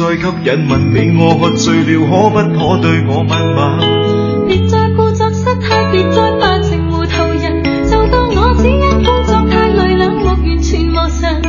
[0.00, 4.48] 再吸引，问你我喝醉了可不可对我吻吻？
[4.48, 11.42] 别再故作失态，别再扮成糊涂人，就当我只因工作太累，冷漠完全无神，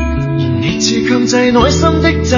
[0.59, 2.37] 你自强制内心的皱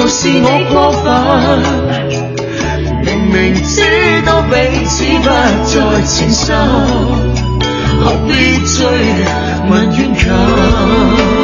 [0.00, 1.04] 就是我過分。
[3.04, 3.82] 明明知
[4.24, 4.54] 道彼
[4.86, 5.28] 此不
[5.66, 5.74] 再
[6.06, 6.56] 情深，
[8.00, 8.32] 何必
[8.64, 8.78] 追
[9.68, 11.39] 問遠近？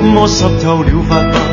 [0.00, 1.49] 怎么湿透了发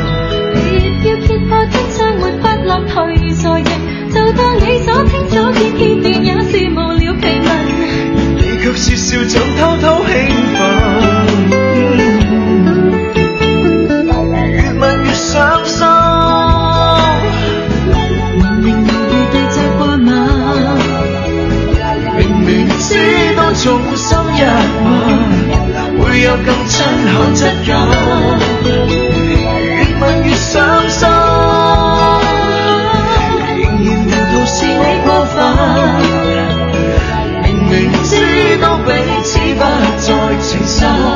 [40.48, 41.07] 前生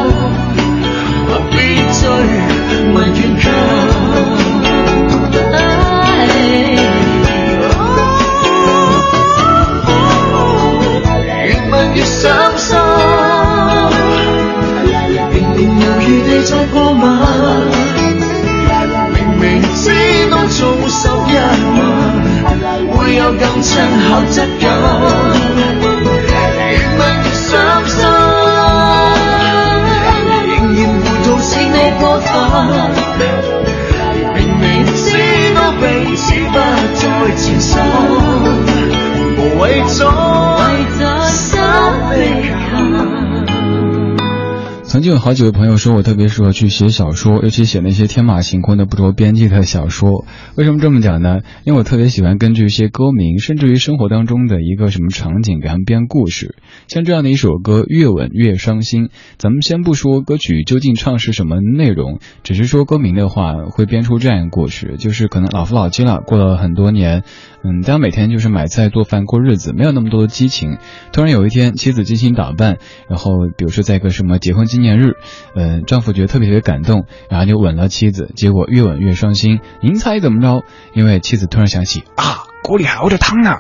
[45.11, 50.25] 好几位朋友说我特别适合去写小说，尤其写那些天马行空的不着边际的小说。
[50.57, 51.41] 为什么这么讲呢？
[51.65, 56.55] 因为我特别喜欢根据一些歌名，甚至于生活当中的一个什么场景给他们编故事。
[56.87, 59.09] 像这样的一首歌，越吻越伤心。
[59.39, 67.25] 咱们先不说歌曲究竟唱是什么内容，只是说歌名的话，会编出这样一个故事，就是可能老夫老妻了，过了很多年。
[67.65, 70.79] 嗯，大家每天就是买菜做饭过日子，没有那么多的激情。
[71.13, 72.79] 突然有一天，妻子精心打扮，
[73.09, 75.13] 然后比如说在一个什么结婚纪念日，
[75.55, 78.31] 嗯，丈夫觉得特别特别感动，然后就吻了妻子。
[78.35, 79.61] 结果越吻越伤心。
[79.81, 80.65] 您猜怎么着？
[80.95, 83.57] 因为妻子突然想起啊，锅里还熬着汤呢。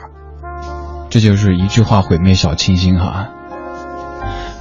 [1.11, 3.31] 这就是一句话毁灭小清新哈。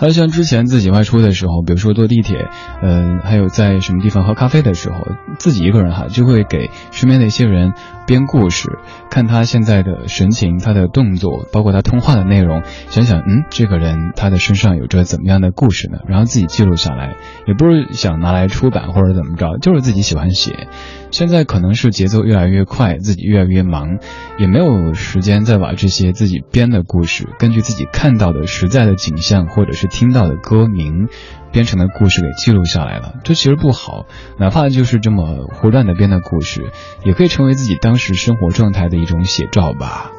[0.01, 2.49] 还有像之前自己外出的时候，比如说坐地铁，
[2.81, 4.97] 嗯，还有在什么地方喝咖啡的时候，
[5.37, 7.73] 自己一个人哈，就会给身边的一些人
[8.07, 8.79] 编故事，
[9.11, 15.99] 看他现在的神情、他的动作，包括他通话的内容，想想，嗯，这个人他的身上有着怎么样的故事呢？
[16.07, 17.15] 然后自己记录下来，
[17.45, 20.67] 也不是想拿来出版或者怎么着，就是自己喜欢写。
[21.11, 23.99] 现在可能是节奏越来越快，自己越来越忙，
[24.39, 31.07] 也没有时间再把这些自己编的故事，根据自己看到的实在的景象，或者是听到的歌名，
[31.51, 33.15] 编成的故事给记录下来了。
[33.23, 34.05] 这其实不好，
[34.39, 36.71] 哪怕就是这么胡乱的编的故事，
[37.03, 40.11] 也可以成为自己当时生活状态的一种写照吧。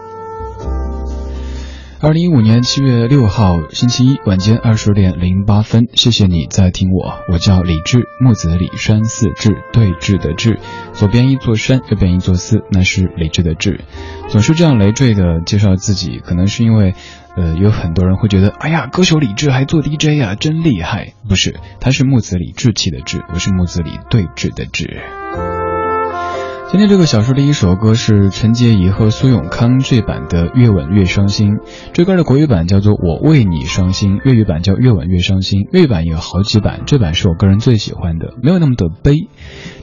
[2.02, 10.58] 二零一五年七月六号星期一晚间二十点零八分，谢谢你在听我，我叫李志，木子李山寺志对峙的志，
[10.94, 13.82] 左边一座山，右边一座寺，那是李志的志。
[14.28, 16.96] 总是这样累赘的介绍自己，可能是因为，
[17.36, 21.12] 呃，有很多人会觉得，哎呀，歌手李志还做 DJ 啊，真厉害。
[21.28, 25.00] 不是，他是木子李志气的志，我是木子李对峙的志。
[26.72, 31.56] 今天这个小说的一首歌是陈洁仪和苏永康这版的《越吻越伤心》，
[31.92, 35.64] 这歌的国语版叫做《我为你伤心》，粤语版叫《越吻越伤心》。
[35.70, 39.28] 粤语版有好几版，这版是我个人最喜欢的，没有那么的悲。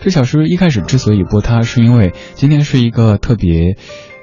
[0.02, 3.78] 这小说一开始之所以播它，是因为今天是一个特别。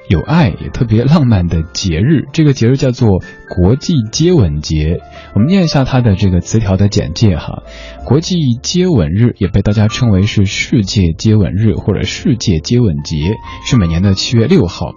[0.09, 4.99] 有爱也特别浪漫的节日，这个节日叫做国际接吻节。
[5.33, 7.63] 我们念一下它的这个词条的简介哈。
[8.05, 14.93] 国际接吻日也被大家称为是世界接吻日或者世界接吻节，是每年的七月六号。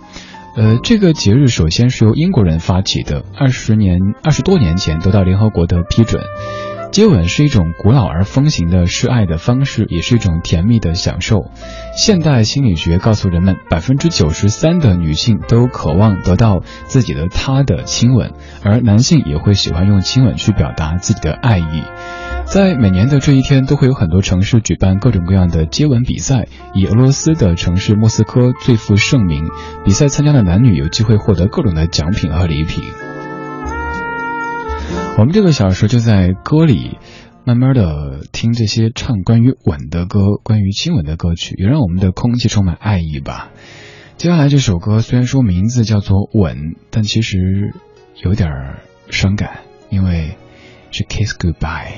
[0.56, 6.22] 呃，这个节日首先是由英国人发起的，二十年二十多年前得到联合国的批准。
[6.92, 11.50] 接吻是一种古老而风行的示爱的方式，也是一种甜蜜的享受。
[11.96, 18.32] 现代心理学告诉人们，百分之九十三的女性都渴望得到自己的他的亲吻，
[18.64, 21.84] 而男性也会喜欢用亲吻去表达自己的爱意。
[22.44, 29.48] 在每年的这一天，都会有很多城市举办各种各样的接吻比赛，以俄罗斯的城市莫斯科最负盛名。
[29.84, 32.82] 比赛参加的男女有机会获得各种的奖品和礼品。
[35.18, 36.98] 我们这个小时就在歌里，
[37.44, 43.50] 慢慢的听这些唱关于吻的歌，关于亲吻的歌曲，也让我们的空气充满爱意吧。
[44.16, 46.56] 接下来这首歌虽然说名字叫做《吻》，
[46.90, 47.74] 但其实
[48.22, 48.50] 有点
[49.10, 49.60] 伤感，
[49.90, 50.36] 因为
[50.90, 51.92] 是 Kiss Goodbye。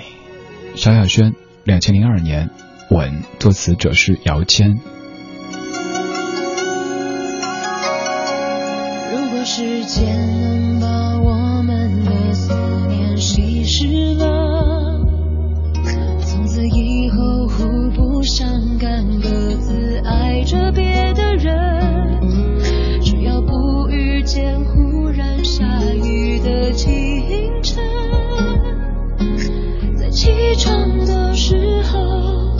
[0.74, 1.34] 萧亚轩，
[1.64, 2.50] 两千零二年，
[2.96, 4.80] 《吻》，作词者是姚谦。
[9.12, 10.06] 如果时间
[10.40, 12.54] 能把我们的思
[12.88, 15.04] 念稀释了，
[16.24, 18.48] 从此以后互不相
[18.78, 22.22] 干，各自爱着别的人。
[23.02, 25.62] 只要不遇见忽然下
[25.92, 26.90] 雨的清
[27.62, 27.84] 晨，
[29.94, 32.56] 在起床的时候，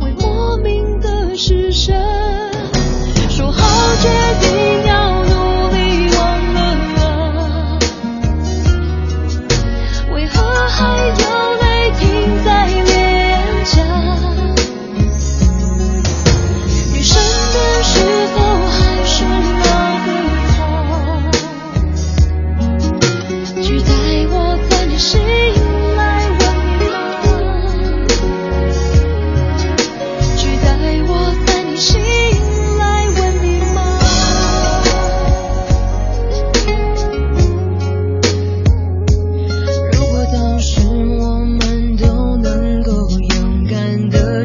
[0.00, 1.94] 会莫名的失神，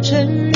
[0.06, 0.55] 承认。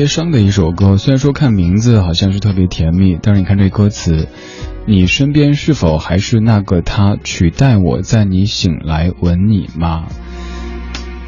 [0.00, 0.96] 悲伤的一首歌。
[0.96, 4.28] 虽然说看名字好像是特别甜蜜，但是你看这歌词，
[4.86, 7.18] 你身边是否还是那个他？
[7.22, 10.06] 取代我在你醒来吻你吗？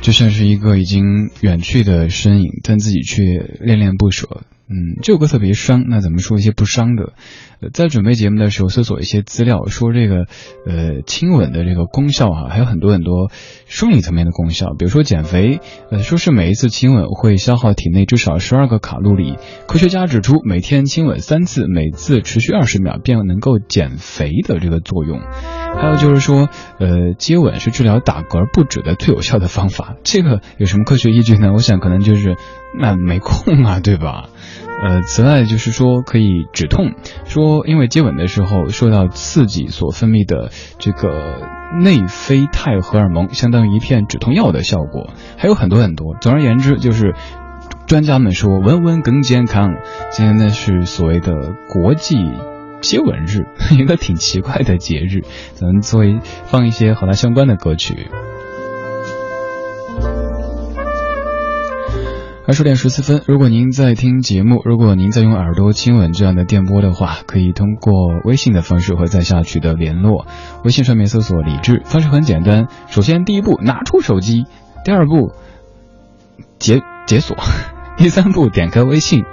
[0.00, 3.22] 就像是一个已经远去的身影，但自己却
[3.60, 4.40] 恋恋不舍。
[4.72, 5.84] 嗯，这首歌特别伤。
[5.86, 7.12] 那怎么说一些不伤的？
[7.74, 10.26] 在准备节目的时候，搜索一些资料，说这个
[10.66, 13.30] 呃亲吻的这个功效啊，还有很多很多
[13.66, 14.74] 生理层面的功效。
[14.78, 15.60] 比如说减肥，
[15.90, 19.36] 呃，说是每一次亲吻会消耗体内至少十二个卡路里。
[19.68, 25.20] 科学家指出，每天亲吻三次，每次持续二十秒，便能够减肥的这个作用。
[25.80, 26.48] 还有就是说，
[26.78, 29.96] 呃，接吻是治疗打嗝不止的最有效的方法。
[30.04, 31.52] 这个有什么科学依据呢？
[31.52, 32.36] 我想可能就是
[32.78, 34.28] 那没空啊，对吧？
[34.84, 36.92] 呃，此外就是说可以止痛，
[37.24, 41.40] 说因为接吻的时候受到刺激所分泌的这个
[41.80, 46.16] 内啡肽荷尔蒙，相当于一片止痛药的效果，还有很多很多。
[46.20, 47.14] 总而言之，就是
[47.86, 49.70] 专家们说，吻吻更健康。
[50.10, 51.32] 今天呢是所谓的
[51.68, 52.16] 国际
[52.82, 53.46] 接吻日，
[53.78, 55.22] 一个挺奇怪的节日，
[55.54, 58.10] 咱们作为放一些和它相关的歌曲。
[62.44, 70.26] 二十点十四分，如果您在听节目，如果您在用耳朵亲吻这样的电波的话，可以通过微信的方式和在下取得联络。
[70.64, 72.66] 微信上面搜索“李智”，方式很简单。
[72.88, 74.42] 首先，第一步拿出手机；
[74.84, 75.32] 第二步
[76.58, 77.36] 解解锁；
[77.96, 79.24] 第三步点开微信。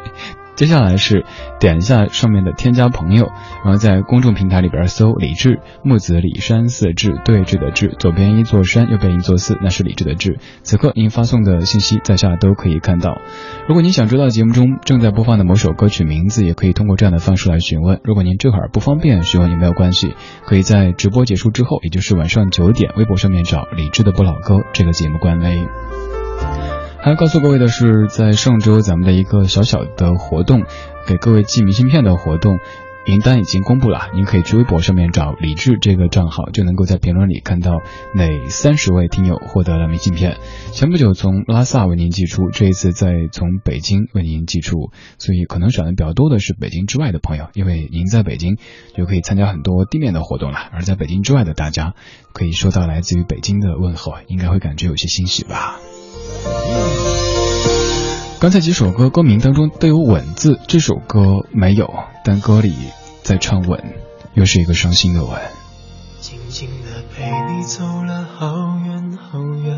[0.60, 1.24] 接下来是
[1.58, 3.32] 点一下上面的添加朋友，
[3.64, 10.38] 然后在公众平台里边搜李志木子李山寺志对峙的志，左边一座山，右边一座寺，那是李志的志。
[10.64, 13.22] 此刻您发送的信息在下都可以看到。
[13.70, 18.02] 如果您想知道节目中正在播放的某首歌曲名字，也可以通过这样的方式来询问。
[18.04, 20.14] 如果您这会儿不方便询问也没有关系，
[20.44, 26.19] 可以在直播结束之后，也就是晚上九点，微博上面找李志的不老歌这个节目官微。
[27.02, 30.64] 还要告诉各位的是，在上周咱们的一个小小的活动，
[31.08, 32.60] 给各位寄明信片的活动，
[33.08, 34.10] 名单已经公布了。
[34.14, 37.80] 您可以去微博上面找李志这个账号，就能够在评论里看到
[38.14, 40.40] 哪三十位听友获得了明信片。
[40.74, 48.58] 前不久从拉萨为您寄出，这一次再从北京为您寄出，所以可能选的比较多的是北京之外的朋友，因为您在北京
[48.94, 51.94] 就可以参加很多地面的活动了，而在北京之外的大家
[52.34, 55.80] 可以收到来自于北京的问候，应该会感觉有些欣喜吧。
[58.40, 61.94] 刚才几首歌歌名当中都有“吻”字，这首歌没有，
[62.24, 62.74] 但歌里
[63.22, 63.84] 在唱吻，
[64.34, 65.38] 又是一个伤心的吻。
[66.22, 68.48] 静静的陪你走了好
[68.86, 69.78] 远好远，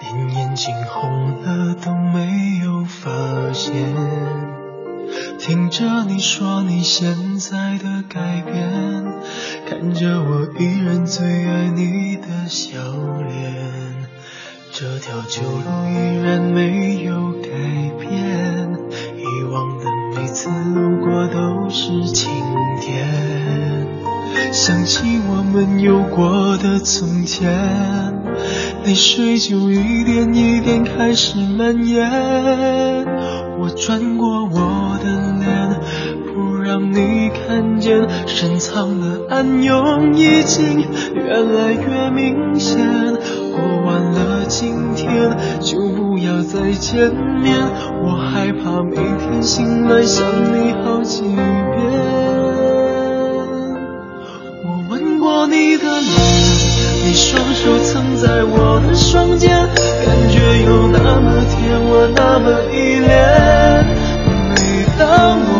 [0.00, 3.72] 连眼睛红了都没有发现。
[5.38, 9.04] 听着你说你现在的改变，
[9.68, 12.76] 看着我依然最爱你的笑
[13.28, 14.08] 脸。
[14.72, 17.48] 这条旧路依然没有改
[17.98, 18.70] 变，
[19.16, 19.84] 以往的
[20.14, 22.30] 每次路过都是晴
[22.80, 23.88] 天。
[24.52, 27.50] 想起我们有过的从前，
[28.84, 32.08] 泪水就一点一点开始蔓延。
[33.58, 35.80] 我转过我的脸，
[36.32, 42.78] 不让你看见，深藏的暗涌已经越来越明显。
[43.50, 47.10] 过完了今天，就不要再见
[47.42, 47.56] 面。
[48.02, 51.38] 我害怕每天醒来想你好几遍。
[54.64, 56.10] 我吻过你的脸，
[57.04, 63.08] 你双手曾在我的双肩，感觉有那么甜，我那么依恋。
[64.50, 64.56] 每
[64.98, 65.59] 当我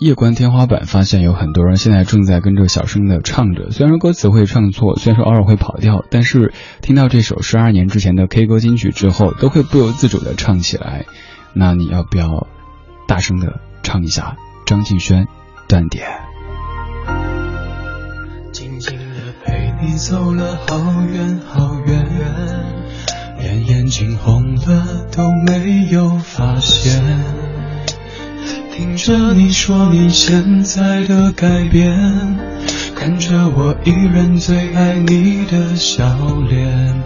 [0.00, 3.70] 夜观天花板，发现有很多人现在正在跟着小声的唱着。
[3.70, 11.04] 虽然歌词会唱错，虽然说偶尔会跑调，但是听到这首十二年之前的 K 歌金曲之后，都会不由自主的唱起来。
[11.52, 12.46] 那你要不要
[13.06, 15.24] 大声的唱一下张敬轩
[15.68, 16.06] 《断点》？
[18.52, 20.78] 静静的陪你走了好
[21.12, 22.06] 远好远，
[23.38, 27.02] 连眼睛红了都没有发现。
[28.80, 31.94] 听着你说你现在的改变，
[32.94, 36.16] 看着我依然最爱你的笑
[36.48, 37.02] 脸，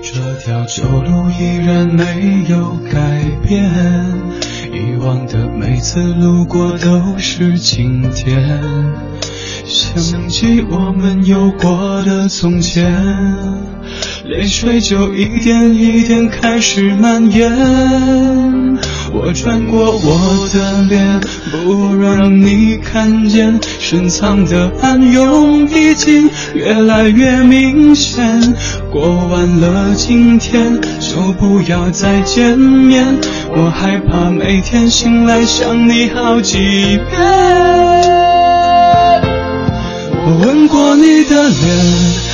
[0.00, 3.68] 这条旧路依然没有改变，
[4.72, 8.60] 以往的每次路过都是晴天，
[9.66, 12.86] 想起我们有过的从前，
[14.26, 17.52] 泪水就一点一点开始蔓延。
[19.12, 28.24] 我转过我的脸，不让你看见，深藏的暗涌已经越来越明显。
[28.90, 33.04] 过完了今天，就不要再见面，
[33.54, 37.20] 我害怕每天醒来想你好几遍。
[40.26, 42.33] 我吻过你的脸。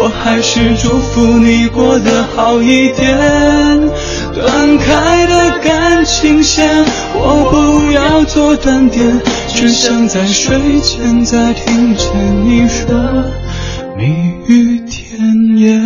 [0.00, 3.18] 我还是祝福你过得好一点。
[4.32, 12.08] 断开的感情线，我不要做断点，只想在睡前再听见
[12.44, 12.94] 你说
[13.96, 14.04] 蜜
[14.46, 15.20] 语甜
[15.56, 15.82] 言。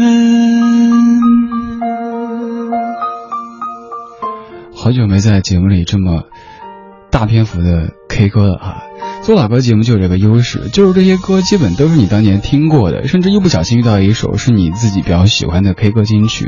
[4.74, 6.24] 好久没在节目里这么
[7.10, 8.82] 大篇幅的 K 歌了啊。
[9.22, 16.46] 做老歌节目就有这个优势，就是这些歌基本都是你当年听过的，甚至一不小心遇到一首是你自己比较喜欢的 K 歌金曲，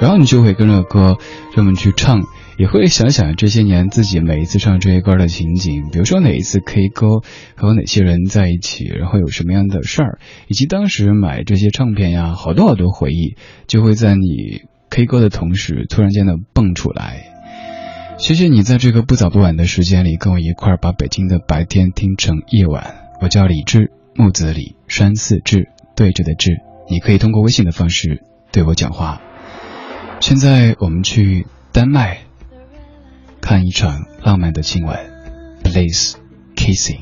[0.00, 1.16] 然后你就会跟着歌
[1.54, 2.22] 这么去唱，
[2.58, 7.20] 也会想想这些年自己每一次唱这些歌的情景，比如说哪一次 K 歌
[7.54, 13.36] 和哪些人在一起，然后有什么样的事儿，以及当时买这些唱片呀，好多好多回忆
[13.68, 17.27] 就会在你 K 歌的同时突然间的蹦出来。
[18.18, 22.96] 谢谢你在这个不早不晚的时间里跟我一块儿把北京的白天听成夜晚。
[23.20, 26.58] 我叫李志，木子李，山寺志，对着的志。
[26.90, 29.20] 你可以通过微信的方式对我讲话。
[30.20, 32.18] 现在我们去丹麦
[33.40, 34.98] 看一场浪漫的亲吻
[35.62, 36.18] ，Please
[36.56, 37.00] kissing。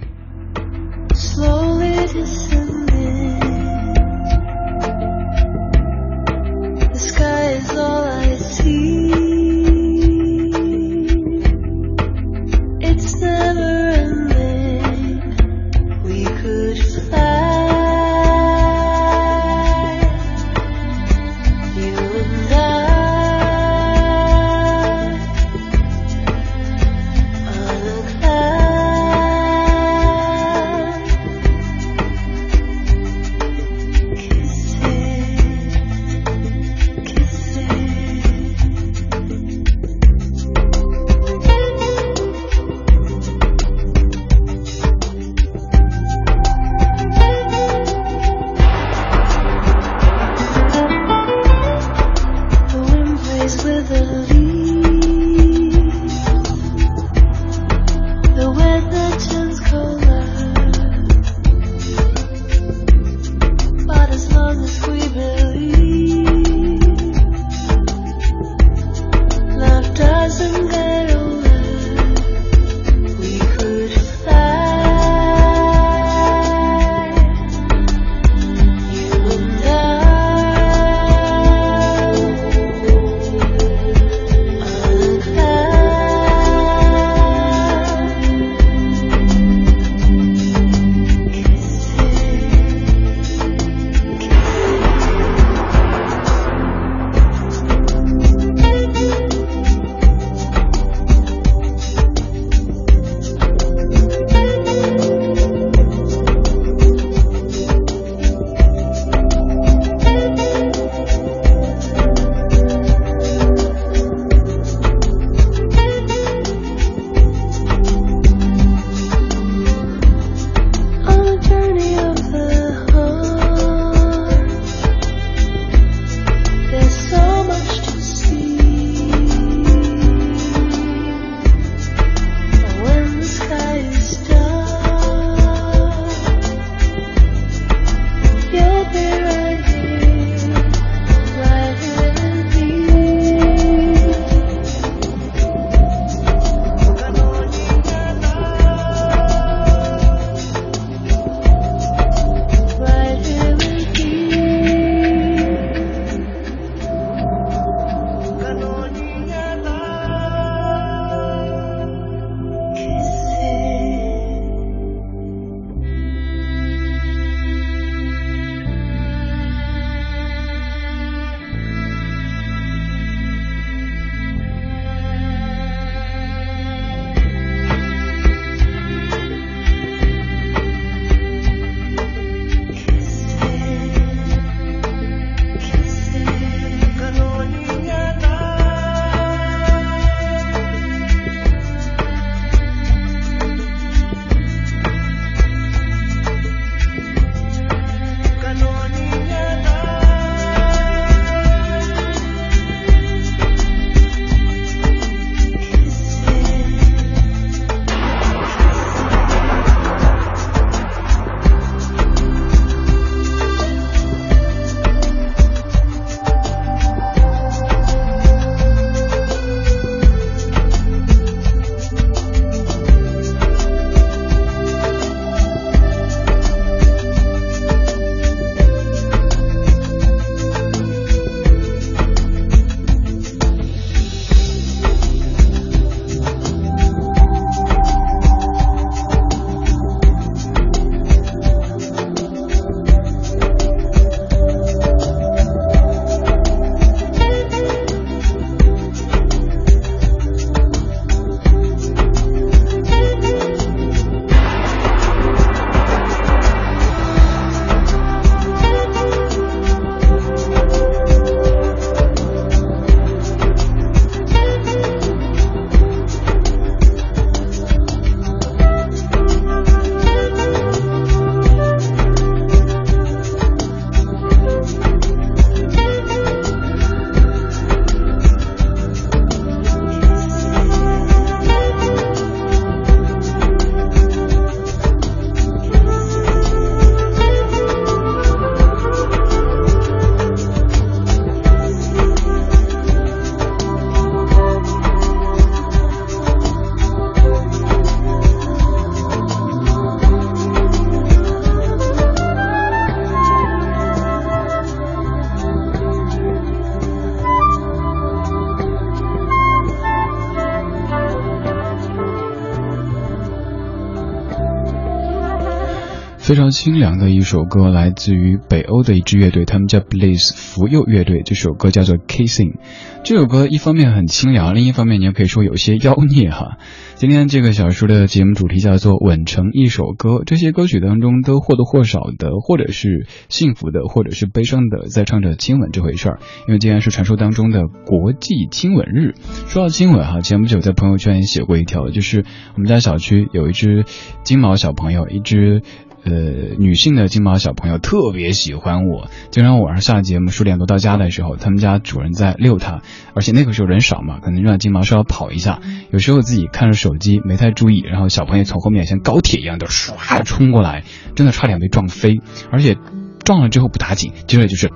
[316.67, 321.23] 清凉的一首歌，来自于北欧的一支乐队，他们叫 Bliss 福佑乐队。
[321.25, 322.57] 这首歌叫做 Kissing。
[323.05, 326.59] 这首歌一方面很清凉，另一方面你也可以说有些妖孽哈。
[326.97, 336.19] 今天这个小说的节目主题叫做《吻成一首歌》，这些歌曲当中都或多或少的，或者是幸福的，或者是悲伤的，在唱着亲吻这回事儿。
[336.49, 339.15] 因为今天是传说当中的国际亲吻日。
[339.47, 342.25] 说到亲吻哈，前不久在朋友圈也写过一条，就是
[342.55, 343.85] 我们家小区有一只
[344.25, 345.63] 金毛小朋友，一只。
[346.07, 352.81] 呃，女性的金毛小朋友特别喜欢我，经常晚上下节目十点多到家的时候，他们家主人在遛它，
[353.15, 355.61] 而且那个时候人少嘛，可能让金毛稍微跑一下。
[355.91, 360.85] 有时候自己看着手机没太注意，然后小朋友从后面像高铁一样的唰冲过来，
[361.17, 362.21] 真的差点被撞飞，
[362.53, 362.77] 而且
[363.25, 364.71] 撞了之后不打紧，接着就是。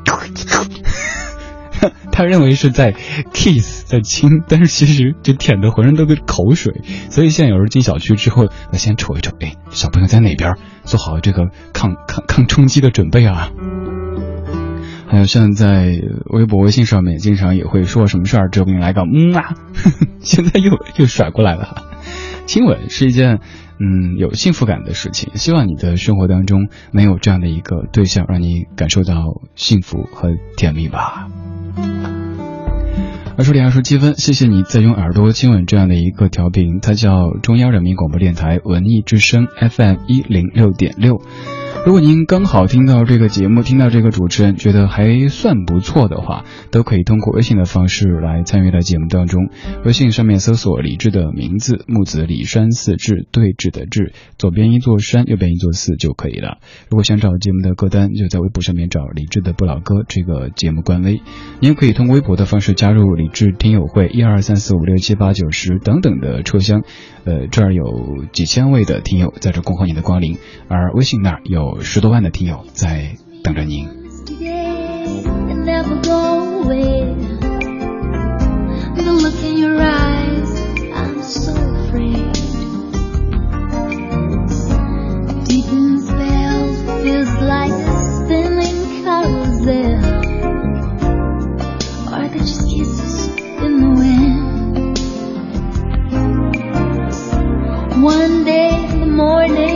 [2.12, 2.92] 他认为是在
[3.32, 6.82] kiss 在亲，但是其实就舔的浑身都是口水。
[7.08, 13.50] 所以现在有人进小区之后，那先瞅一瞅，哎，小朋友在哪边，做好这个抗抗抗冲击的准备啊。
[15.08, 19.54] 还有像在微博、微信上面，经常也会说什么事儿，之后给你来个嗯啊，
[20.22, 21.74] 现在又又甩过来了。
[22.46, 23.40] 亲吻是一件
[23.80, 31.28] 嗯有幸福感的事情，希望你的生活当中没有这样的一个对象，让你感受到幸福和甜蜜吧。
[33.36, 41.22] 二十点二十七分，谢谢你在用耳朵亲吻这样的一个调频，它叫中央人民广播电台文艺之声 FM 一零六点六。
[41.86, 49.48] 如果您刚好听到这个节目，听到这个主持人，觉得还算不错的话，都可以通过微信的方式来参与到节目当中。
[49.84, 56.58] 微信上面搜索李志的名字，木子李山寺志对峙的志，左边一座山，右边一座寺就可以了。
[56.90, 61.22] 如果想找节目的歌单，就在微博上面找李志的不老歌这个节目官微。
[61.60, 66.82] 您可以通过微博的方式加入李志听友会一二三四五六七八九十等等的车厢。
[67.24, 70.36] 呃，这儿有几千位的听友在这恭候您的光临，
[70.68, 73.87] 而微信那儿有十多万的听友在等着您。
[97.97, 99.68] One day the morning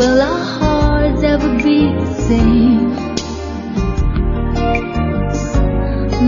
[0.00, 2.88] Will our hearts ever be the same?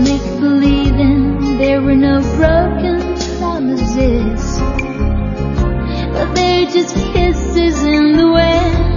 [0.03, 2.99] Make believing there were no broken
[3.39, 4.59] promises,
[6.13, 8.92] but they're just kisses in the wind.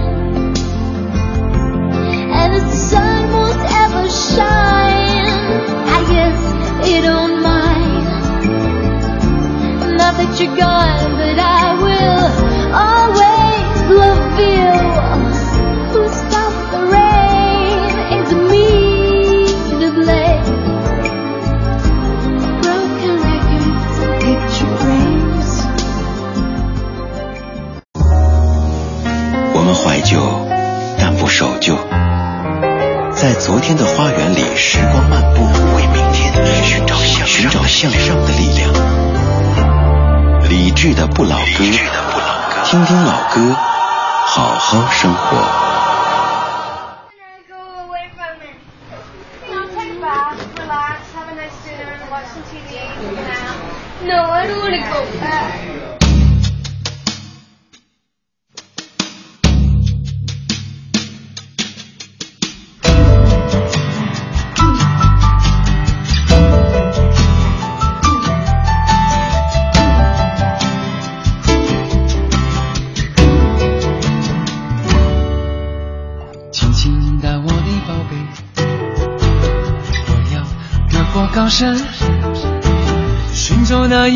[44.97, 45.66] 生活。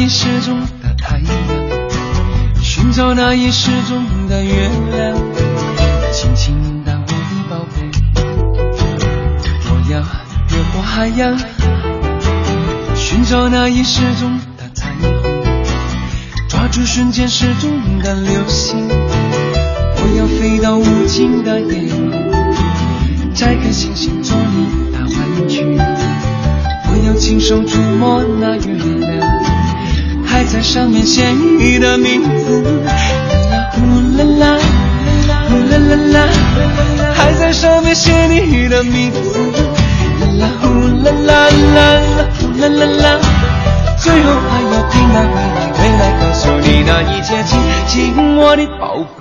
[0.02, 1.30] 找那遗失中的太阳，
[2.60, 5.16] 寻找那遗失中的月亮，
[6.12, 7.14] 轻轻的我的
[7.48, 7.88] 宝贝，
[9.70, 10.00] 我要
[10.50, 11.38] 越过海洋，
[12.96, 15.12] 寻找那遗失中的彩虹，
[16.50, 21.92] 抓住瞬间失踪的流星，我要飞到无尽的夜，
[23.36, 25.78] 摘颗星星做你的玩具。
[26.94, 29.11] 我要亲手触摸那月亮，
[30.52, 32.62] 在上面写你的名字。
[32.84, 32.92] 啦
[33.48, 33.80] 啦呼
[34.18, 34.60] 啦啦，
[35.48, 36.28] 呼啦啦啦，
[37.16, 39.18] 还在上面写你的名字。
[40.20, 40.68] 啦啦呼
[41.04, 41.84] 啦啦啦
[42.18, 43.20] 啦，呼啦啦啦，
[43.98, 47.22] 最后还要平安回来，回来告诉你那一。
[47.22, 48.98] 切，亲亲我的宝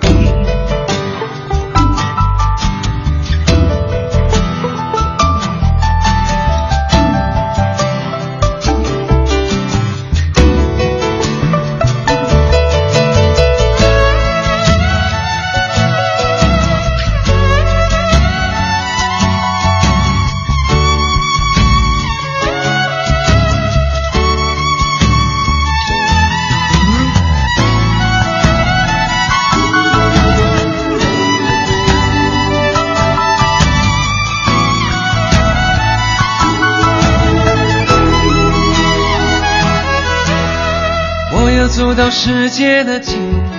[41.91, 43.51] 走到世界的尽头，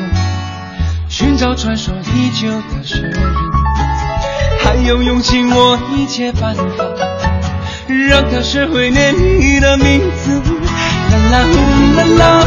[1.07, 3.15] 寻找传说已久的声音，
[4.65, 6.63] 还有用尽我一切办法，
[8.09, 10.41] 让他学会念你的名字。
[11.11, 11.59] 啦啦呼
[11.95, 12.47] 啦啦，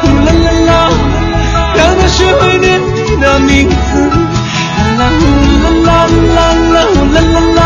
[0.00, 0.90] 呼啦啦啦，
[1.76, 4.08] 让他学会念你的名字。
[4.78, 5.22] 啦啦呼
[5.60, 6.40] 啦啦啦
[6.72, 7.60] 啦，呼啦啦啦，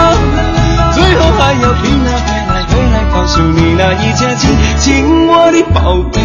[0.92, 6.20] 最后还要平安回来，回来告诉你那一切，亲亲我的宝贝。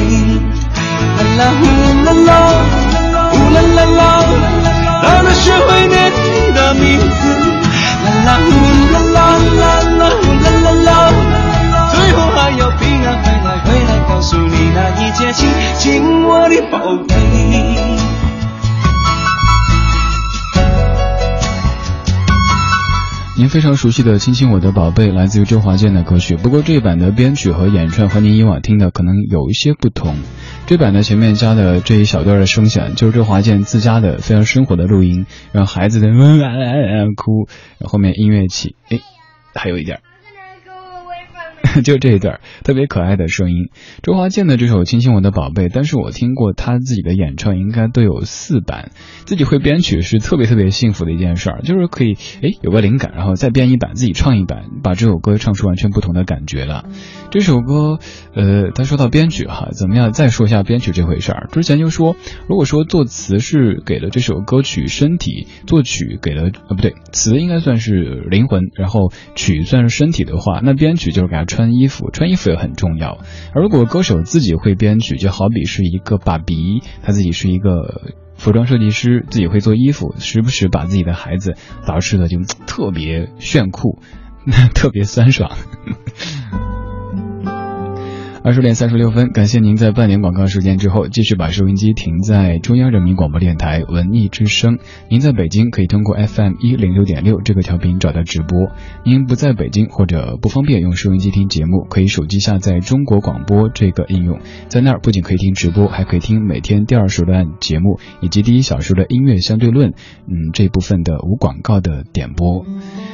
[1.17, 1.61] 啦啦呼
[2.05, 2.29] 啦啦，
[3.31, 3.99] 呼啦啦啦，
[5.03, 7.21] 让他学会念你的名字。
[8.03, 8.49] 啦啦呼
[8.91, 9.17] 啦啦
[9.59, 9.63] 啦
[9.99, 10.89] 啦，呼啦啦啦，
[11.93, 18.00] 最后还要平安回来，回来告诉你那一切，亲亲我的宝贝。
[23.37, 30.17] 您非常熟悉的《亲亲我的宝贝》来自于周华健的歌曲，不过这一版的编曲和演唱和您以往听的可能有一些不同。
[30.67, 37.47] 这版的前面加的这一小段的声响，就是周华健自家的非常生活的录音，让孩子的哭，
[37.79, 38.99] 然后后面音乐起，哎，
[39.55, 40.01] 还有一点。
[41.83, 43.69] 就这一段特别可爱的声音，
[44.03, 48.91] 周华健的这首《亲亲我的宝贝》，但是我听过他自己的演唱，应该都有四版。
[49.25, 56.83] 自己会编曲是特别特别幸福的一件事儿，就是可以哎有个灵感，然后再编一版，自己唱一版，把这首歌唱出完全不同的感觉了。
[57.29, 57.99] 这首歌，
[58.35, 60.11] 呃，他说到编曲哈，怎么样？
[60.11, 61.47] 再说一下编曲这回事儿。
[61.51, 62.17] 之前就说，
[62.49, 71.60] 如果说作词是给了这首歌曲身体，作曲给了呃不对，词应该算是灵魂，然后曲算是身体的话，那编曲就是给他穿。
[71.61, 73.19] 穿衣服，穿衣服也很重要。
[73.53, 83.99] 而如果歌手自己会编曲，就好比是一个爸比，他自己是一个服装设计师，自己会做衣服，时不时把自己的孩子捯饬的就特别炫酷，
[84.73, 85.51] 特别酸爽。
[88.43, 94.79] 二十点三十六分，感谢您在半年广告时间之后，继续把收音机停在中央人民广播电台文艺之声。
[95.09, 98.71] 您在北京可以通过 FM 一零六点六这个调频找到直播。
[99.05, 109.93] 您不在北京或者不方便用收音机听节目，可以手机下载中国广播这个应用，在那儿不仅可以听直播，还可以听每天第二时段节目以及第一小时的音乐相对论。
[110.25, 112.65] 嗯，这部分的无广告的点播。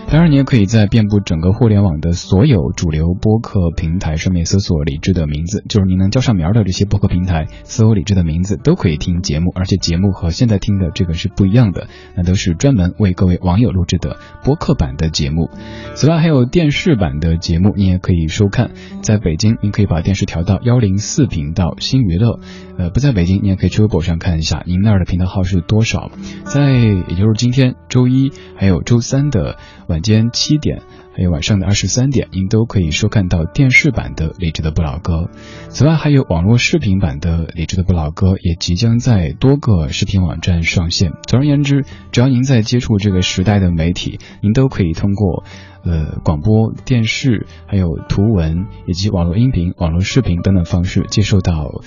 [0.10, 14.16] 当然，你也可以在遍布整个互联网的所有主流播客平台上面搜索李志的名字，就是您能叫上名的这些播客平台，搜李志的名字都可以听节目，而且节目和现在听的这个是不一样的，那都是专门为各位网友录制的
[14.46, 15.50] 播客版的节目。
[15.94, 18.72] 此外，还有电视版的节目，你也可以收看。
[19.02, 22.40] 在北京，您可以把电视调到幺零四频道新娱乐；
[22.78, 26.10] 呃，不在北京，你也可以去微博上看一下，您那儿的频道号是多少。
[26.46, 29.97] 在也就是今天周一还有周三的晚。
[29.98, 30.84] 晚间七点，
[31.16, 35.14] 还有晚上的二十三点，您都可以收看到电视版的《理智的不老歌》。
[35.70, 41.14] 此外，还有网络视频版的《理智的不老歌》，也即将在多个视频网站上线。
[41.26, 45.44] 总而言之，只要您在接触这个时代的媒体，您都可以通过
[45.84, 51.82] 呃广播电视、还有图文以及网络音频、网络视频等等方式接受到。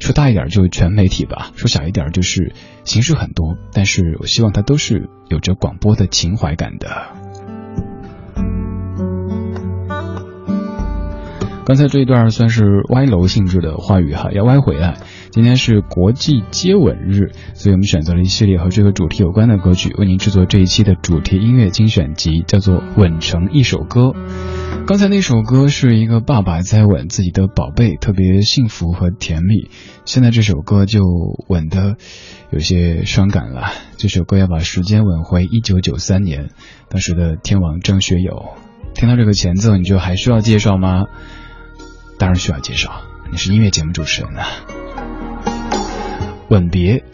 [0.00, 2.52] 说大一点就是全媒体吧，说小一点就是
[2.84, 7.23] 形式很多，但是我希望它都是有着广播的情怀感的。
[11.66, 14.98] 刚才这一段算是歪楼性质的话语哈，要歪回来。
[15.30, 24.08] 今天是国际接吻日，所以我们选择了一系列和这个主题有关的歌曲，为您制作这一期的主题音乐精选集，叫做《吻成一首歌》。
[24.86, 29.70] 刚才那首歌是一个爸爸在吻自己的宝贝，特别幸福和甜蜜。
[30.04, 31.00] 现在这首歌就
[31.48, 31.96] 吻得
[32.50, 33.68] 有些伤感了。
[33.96, 36.50] 这首歌要把时间吻回一九九三年，
[36.90, 38.50] 当时的天王张学友。
[38.94, 41.06] 听到这个前奏，你就还需要介绍吗？
[42.18, 44.46] 当然需要介绍，你是音乐节目主持人啊。
[46.48, 47.04] 吻别，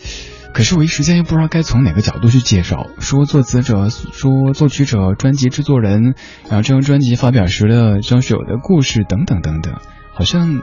[0.52, 2.88] 可是我一时间又不知道该从哪个角度去介绍。
[2.98, 6.14] 说作词者，说作曲者，专辑制作人，
[6.48, 9.74] 然后这张专辑发表时的张学友的故事等等等等，
[10.12, 10.60] 好像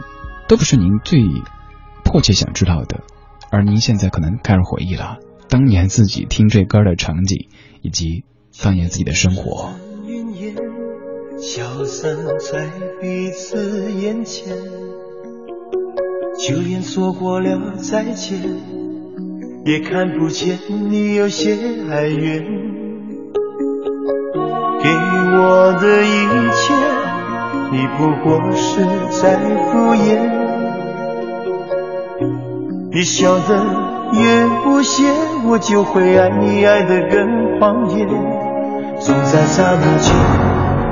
[0.48, 1.24] 都不是您最
[2.04, 3.00] 迫切想知道的。
[3.50, 5.18] 而您现在可能开始回忆了
[5.50, 7.48] 当年自己听这歌的场景，
[7.82, 8.26] 以及
[8.62, 9.74] 当年自己的生活。
[11.40, 12.68] 消散在
[13.00, 14.58] 彼此眼前，
[16.40, 18.40] 就连说过了再见，
[19.64, 20.58] 也看不见
[20.90, 21.56] 你有些
[21.92, 22.44] 哀怨。
[24.82, 26.74] 给我的一切，
[27.72, 28.82] 你不过是
[29.22, 29.38] 在
[29.70, 30.20] 敷衍。
[32.92, 33.64] 你笑得
[34.14, 35.04] 越无邪，
[35.46, 38.08] 我就会爱你爱得更狂野。
[39.00, 40.12] 总在刹那间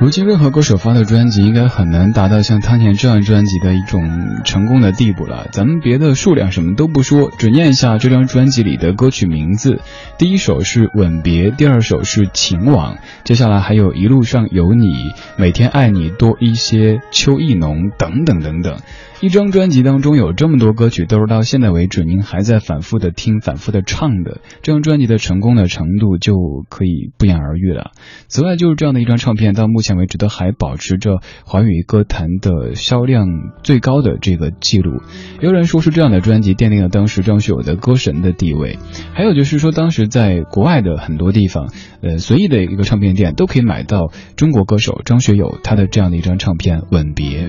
[0.00, 5.48] 如今，任何歌手发的专辑应该很难达到像汤浅这样专辑的一种成功的地步了。
[5.52, 9.82] 咱们别的数量什么都不说，只念一下这张专辑里的歌曲名字：
[10.16, 12.94] 第一首是《吻别》，第二首是《情网》，
[13.24, 18.78] 接下来还有一路上有你、每天爱你多一些、秋意浓等等等等。
[19.20, 26.34] 一张专辑当中有这么多歌曲，都是到现在为止您还在反复的听、反复的唱的，这张专辑的成功的程度就
[26.70, 27.90] 可以不言而喻了。
[28.28, 33.26] 此外，就是这样的一张唱片，到目前为止都还保持着华语歌坛的销量
[33.62, 35.02] 最高的这个记录。
[35.42, 38.78] 有人说是这样的专辑奠定了当时张学友的歌神的地位，
[39.12, 41.68] 还有就是说当时在国外的很多地方，
[42.00, 47.48] 呃，随意的一个唱片店都可以买到中国歌手张学友他的这样的一张唱片《吻别》。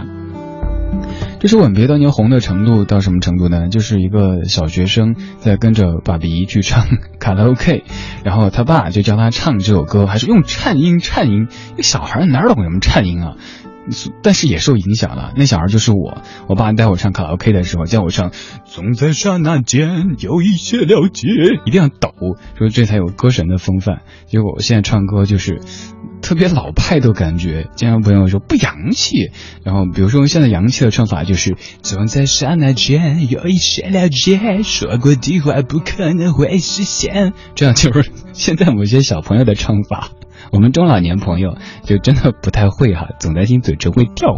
[1.39, 3.67] 这首《吻别》当年红的程度到什么程度呢？
[3.69, 6.85] 就是一个小学生在跟着爸比去唱
[7.19, 7.83] 卡拉 OK，
[8.23, 11.47] 然后他爸就教他唱这首歌，还是用颤音颤音。
[11.77, 13.35] 一小孩哪懂什么颤音啊？
[14.21, 15.33] 但是也受影响了。
[15.35, 18.29] 那小孩就是我，我爸带我唱卡拉 OK 的时候，叫我唱
[18.63, 21.27] 《总在刹那间有一些了解》，
[21.65, 22.13] 一定要抖，
[22.59, 24.01] 说这才有歌神的风范。
[24.27, 25.59] 结果我现在唱歌就是
[26.21, 29.31] 特别老派的感觉，经常朋友说不洋气。
[29.63, 40.09] 然后比如说现在洋气的唱法就是总在刹那间有一些了解，说过的话不可能会实现，这样就是现在某些小朋友的唱法。
[40.51, 44.35] 我们中老年朋友就真的不太会哈，总担心嘴唇会掉。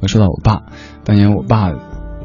[0.00, 0.62] 我说到我爸，
[1.04, 1.70] 当年我爸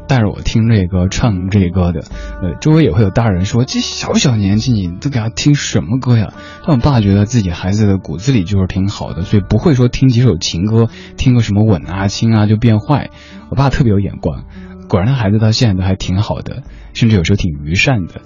[0.08, 2.00] 带着我听这个、唱这歌的，
[2.42, 6.32] 呃，周围也会有大人说：“这小小年纪你都给他听什么歌呀？”
[6.66, 13.10] 但我爸觉得自己孩子的骨子里就是挺好的，所以不会说听几首情歌、听个什么吻啊、亲啊就变坏。
[13.50, 14.44] 我爸特别有眼光。
[14.88, 16.62] 果然，他孩子到现在都还挺好的，
[16.98, 18.22] 甚至有时候挺愚善的。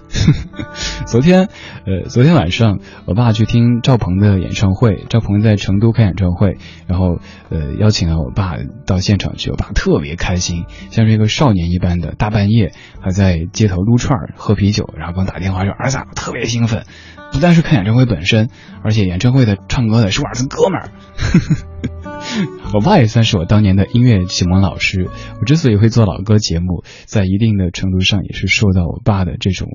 [1.04, 1.50] 昨天，
[1.84, 6.56] 呃，昨天晚上，我爸去听赵鹏的演唱会，赵鹏在成都开演唱会，
[6.86, 7.18] 然后，
[7.50, 8.56] 呃，邀请了我爸
[8.86, 16.84] 到现场去，我爸特别开心，像是一个少年一般的，大半夜还在街头撸串喝啤酒，然后给我打电话说：“儿子，特别兴奋，
[17.30, 18.48] 不但是看演唱会本身，
[18.82, 20.88] 而且演唱会的唱歌的是我儿子哥们儿。”
[22.74, 25.08] 我爸也算是我当年的音乐启蒙老师。
[25.40, 29.68] 我之所以会做老歌节目，在一定的程度上也是受到我爸的这种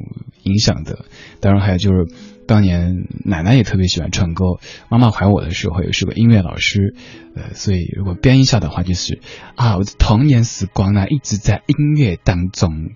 [0.44, 1.06] 影响的。
[1.40, 2.06] 当然，还有就是
[2.48, 4.46] 当年奶奶也特别喜欢唱歌，
[4.90, 6.96] 妈妈怀我的时候也是个音乐老师。
[7.36, 9.20] 呃，所以如果编一下的话，就是
[9.56, 12.92] 啊，我的童年时光呢一直在音乐当中。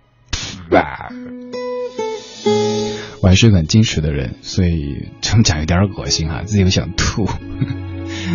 [3.21, 7.27] 我还是个很矜持的人，所以这么讲有点恶心啊，自己又想吐。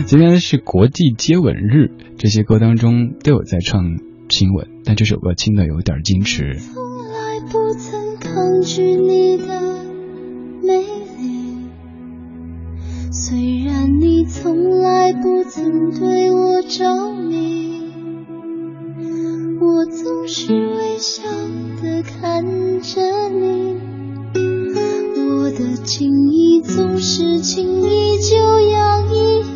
[0.07, 6.59] 今天是国际接吻日，这些歌当中都有在唱亲吻，但这首歌亲的有点矜持。
[6.59, 9.85] 从来不曾抗拒你的
[10.63, 10.79] 美
[11.19, 11.67] 丽，
[13.11, 17.83] 虽然你从来不曾对我着迷，
[19.61, 21.23] 我总是微笑
[21.83, 22.45] 的看
[22.81, 23.77] 着你，
[25.29, 28.37] 我的情意总是轻易就
[28.71, 29.56] 洋溢。